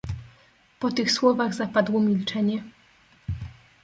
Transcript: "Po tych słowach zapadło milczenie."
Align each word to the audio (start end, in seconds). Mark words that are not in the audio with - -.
"Po 0.79 0.91
tych 0.91 1.11
słowach 1.11 1.53
zapadło 1.53 2.01
milczenie." 2.01 2.63